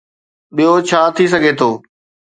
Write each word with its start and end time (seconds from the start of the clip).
ٻيو 0.55 0.71
ڇا 0.87 1.01
ٿي 1.15 1.25
سگهي 1.33 1.51
ٿو؟ 1.59 1.69